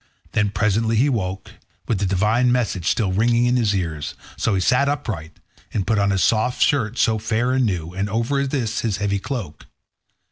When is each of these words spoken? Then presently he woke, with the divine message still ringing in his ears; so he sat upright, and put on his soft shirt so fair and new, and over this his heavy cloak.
Then 0.31 0.49
presently 0.49 0.95
he 0.95 1.09
woke, 1.09 1.51
with 1.87 1.99
the 1.99 2.07
divine 2.07 2.51
message 2.51 2.87
still 2.87 3.11
ringing 3.11 3.45
in 3.45 3.55
his 3.55 3.75
ears; 3.75 4.15
so 4.35 4.55
he 4.55 4.59
sat 4.59 4.89
upright, 4.89 5.37
and 5.75 5.85
put 5.85 5.99
on 5.99 6.09
his 6.09 6.23
soft 6.23 6.59
shirt 6.59 6.97
so 6.97 7.19
fair 7.19 7.51
and 7.51 7.67
new, 7.67 7.93
and 7.93 8.09
over 8.09 8.47
this 8.47 8.79
his 8.79 8.97
heavy 8.97 9.19
cloak. 9.19 9.67